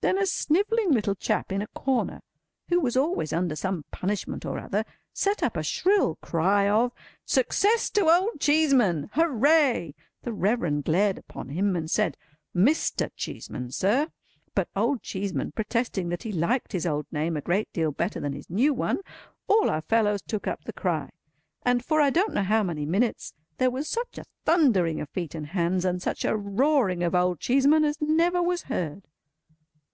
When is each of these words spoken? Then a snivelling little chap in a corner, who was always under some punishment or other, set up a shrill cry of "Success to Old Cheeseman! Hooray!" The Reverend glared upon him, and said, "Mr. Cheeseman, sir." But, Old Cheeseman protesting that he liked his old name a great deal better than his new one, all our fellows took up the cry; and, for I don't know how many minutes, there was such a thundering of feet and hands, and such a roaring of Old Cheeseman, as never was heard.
Then 0.00 0.16
a 0.16 0.26
snivelling 0.26 0.92
little 0.92 1.16
chap 1.16 1.50
in 1.50 1.60
a 1.60 1.66
corner, 1.66 2.22
who 2.68 2.78
was 2.78 2.96
always 2.96 3.32
under 3.32 3.56
some 3.56 3.84
punishment 3.90 4.46
or 4.46 4.56
other, 4.60 4.84
set 5.12 5.42
up 5.42 5.56
a 5.56 5.64
shrill 5.64 6.14
cry 6.22 6.68
of 6.70 6.92
"Success 7.24 7.90
to 7.90 8.08
Old 8.08 8.40
Cheeseman! 8.40 9.10
Hooray!" 9.14 9.96
The 10.22 10.32
Reverend 10.32 10.84
glared 10.84 11.18
upon 11.18 11.48
him, 11.48 11.74
and 11.74 11.90
said, 11.90 12.16
"Mr. 12.54 13.10
Cheeseman, 13.16 13.72
sir." 13.72 14.06
But, 14.54 14.68
Old 14.76 15.02
Cheeseman 15.02 15.50
protesting 15.50 16.10
that 16.10 16.22
he 16.22 16.30
liked 16.30 16.70
his 16.72 16.86
old 16.86 17.06
name 17.10 17.36
a 17.36 17.40
great 17.42 17.70
deal 17.72 17.90
better 17.90 18.20
than 18.20 18.34
his 18.34 18.48
new 18.48 18.72
one, 18.72 19.00
all 19.48 19.68
our 19.68 19.82
fellows 19.82 20.22
took 20.22 20.46
up 20.46 20.62
the 20.62 20.72
cry; 20.72 21.10
and, 21.64 21.84
for 21.84 22.00
I 22.00 22.10
don't 22.10 22.34
know 22.34 22.44
how 22.44 22.62
many 22.62 22.86
minutes, 22.86 23.34
there 23.58 23.70
was 23.70 23.88
such 23.88 24.16
a 24.16 24.24
thundering 24.44 25.00
of 25.00 25.10
feet 25.10 25.34
and 25.34 25.48
hands, 25.48 25.84
and 25.84 26.00
such 26.00 26.24
a 26.24 26.36
roaring 26.36 27.02
of 27.02 27.16
Old 27.16 27.40
Cheeseman, 27.40 27.84
as 27.84 28.00
never 28.00 28.40
was 28.40 28.62
heard. 28.62 29.02